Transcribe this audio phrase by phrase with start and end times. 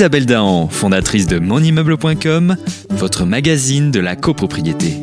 [0.00, 2.56] Isabelle Dahan, fondatrice de monimmeuble.com,
[2.88, 4.94] votre magazine de la copropriété.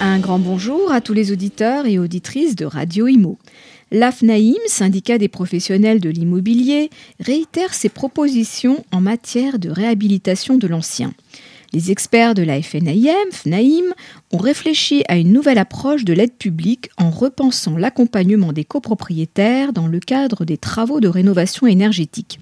[0.00, 3.36] Un grand bonjour à tous les auditeurs et auditrices de Radio Imo.
[3.92, 6.88] L'AFNAIM, syndicat des professionnels de l'immobilier,
[7.20, 11.12] réitère ses propositions en matière de réhabilitation de l'ancien.
[11.74, 13.92] Les experts de la FNAIM, FNAIM,
[14.32, 19.88] ont réfléchi à une nouvelle approche de l'aide publique en repensant l'accompagnement des copropriétaires dans
[19.88, 22.38] le cadre des travaux de rénovation énergétique.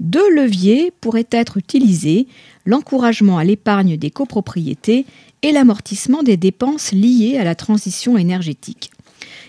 [0.00, 2.26] Deux leviers pourraient être utilisés,
[2.66, 5.06] l'encouragement à l'épargne des copropriétés
[5.42, 8.90] et l'amortissement des dépenses liées à la transition énergétique.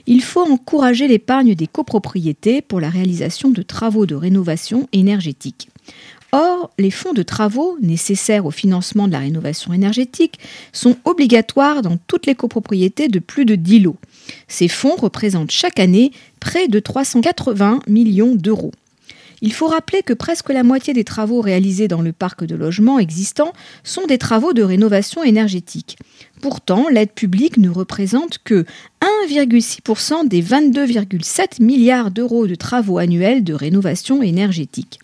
[0.06, 5.70] Il faut encourager l'épargne des copropriétés pour la réalisation de travaux de rénovation énergétique.
[6.34, 10.40] Or, les fonds de travaux nécessaires au financement de la rénovation énergétique
[10.72, 13.98] sont obligatoires dans toutes les copropriétés de plus de 10 lots.
[14.48, 18.72] Ces fonds représentent chaque année près de 380 millions d'euros.
[19.46, 22.98] Il faut rappeler que presque la moitié des travaux réalisés dans le parc de logements
[22.98, 23.52] existants
[23.84, 25.98] sont des travaux de rénovation énergétique.
[26.42, 28.66] Pourtant, l'aide publique ne représente que
[29.28, 35.02] 1,6% des 22,7 milliards d'euros de travaux annuels de rénovation énergétique.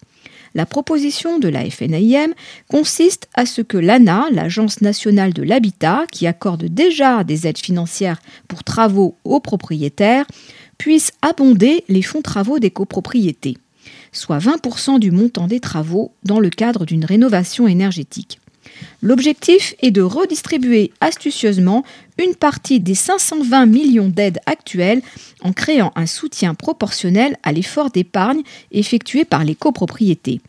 [0.55, 2.33] La proposition de la FNAIM
[2.69, 8.21] consiste à ce que l'ANA, l'Agence nationale de l'habitat, qui accorde déjà des aides financières
[8.47, 10.25] pour travaux aux propriétaires,
[10.77, 13.57] puisse abonder les fonds travaux des copropriétés,
[14.11, 18.39] soit 20% du montant des travaux dans le cadre d'une rénovation énergétique.
[19.01, 21.83] L'objectif est de redistribuer astucieusement
[22.17, 25.01] une partie des 520 millions d'aides actuelles
[25.41, 30.41] en créant un soutien proportionnel à l'effort d'épargne effectué par les copropriétés.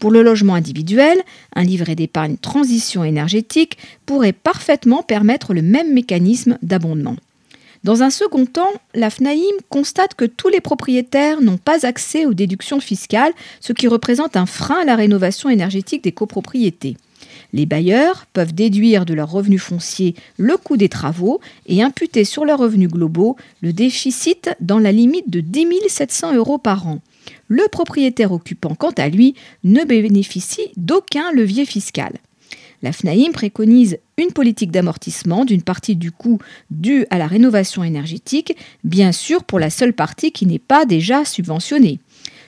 [0.00, 1.18] Pour le logement individuel,
[1.54, 7.16] un livret d'épargne transition énergétique pourrait parfaitement permettre le même mécanisme d'abondement.
[7.84, 12.32] Dans un second temps, la FNAIM constate que tous les propriétaires n'ont pas accès aux
[12.32, 16.96] déductions fiscales, ce qui représente un frein à la rénovation énergétique des copropriétés.
[17.52, 22.46] Les bailleurs peuvent déduire de leurs revenus fonciers le coût des travaux et imputer sur
[22.46, 27.00] leurs revenus globaux le déficit dans la limite de 10 700 euros par an.
[27.48, 32.14] Le propriétaire occupant, quant à lui, ne bénéficie d'aucun levier fiscal.
[32.84, 36.38] La FNAIM préconise une politique d'amortissement d'une partie du coût
[36.70, 41.24] dû à la rénovation énergétique, bien sûr pour la seule partie qui n'est pas déjà
[41.24, 41.98] subventionnée.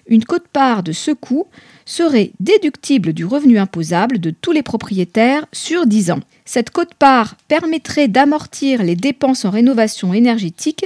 [0.09, 1.47] Une cote-part de ce coût
[1.85, 6.21] serait déductible du revenu imposable de tous les propriétaires sur 10 ans.
[6.45, 10.85] Cette cote-part permettrait d'amortir les dépenses en rénovation énergétique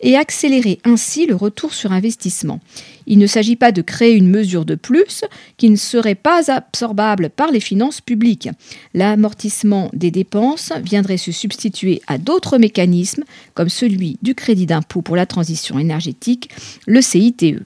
[0.00, 2.60] et accélérer ainsi le retour sur investissement.
[3.06, 5.24] Il ne s'agit pas de créer une mesure de plus
[5.56, 8.50] qui ne serait pas absorbable par les finances publiques.
[8.92, 13.24] L'amortissement des dépenses viendrait se substituer à d'autres mécanismes
[13.54, 16.50] comme celui du crédit d'impôt pour la transition énergétique,
[16.86, 17.56] le CITE.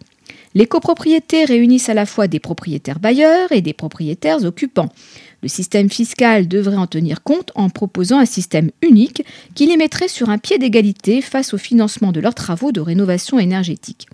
[0.54, 4.90] Les copropriétés réunissent à la fois des propriétaires bailleurs et des propriétaires occupants.
[5.42, 9.24] Le système fiscal devrait en tenir compte en proposant un système unique
[9.56, 13.40] qui les mettrait sur un pied d'égalité face au financement de leurs travaux de rénovation
[13.40, 14.06] énergétique.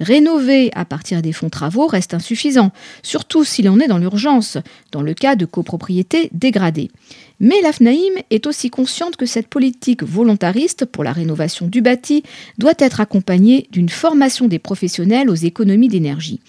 [0.00, 2.72] Rénover à partir des fonds travaux reste insuffisant,
[3.04, 4.58] surtout si l'on est dans l'urgence,
[4.90, 6.90] dans le cas de copropriétés dégradées.
[7.38, 12.24] Mais la FNAIM est aussi consciente que cette politique volontariste pour la rénovation du bâti
[12.58, 16.40] doit être accompagnée d'une formation des professionnels aux économies d'énergie.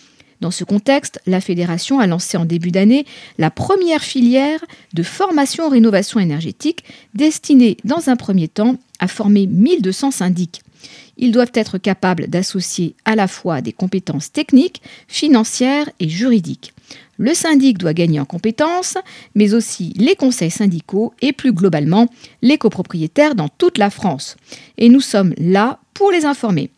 [0.44, 3.06] Dans ce contexte, la fédération a lancé en début d'année
[3.38, 4.60] la première filière
[4.94, 6.84] de formation en rénovation énergétique
[7.14, 10.62] destinée dans un premier temps à former 1200 syndics.
[11.16, 16.74] Ils doivent être capables d'associer à la fois des compétences techniques, financières et juridiques.
[17.18, 18.98] Le syndic doit gagner en compétences,
[19.36, 22.10] mais aussi les conseils syndicaux et plus globalement
[22.42, 24.36] les copropriétaires dans toute la France.
[24.78, 26.70] Et nous sommes là pour les informer.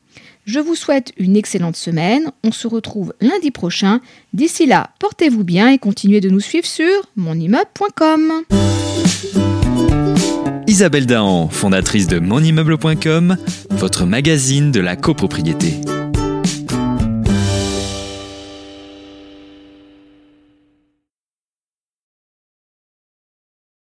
[0.46, 2.32] Je vous souhaite une excellente semaine.
[2.44, 4.00] On se retrouve lundi prochain.
[4.34, 6.86] D'ici là, portez-vous bien et continuez de nous suivre sur
[7.16, 8.44] monimmeuble.com.
[10.68, 13.38] Isabelle Dahan, fondatrice de monimmeuble.com,
[13.72, 15.82] votre magazine de la copropriété.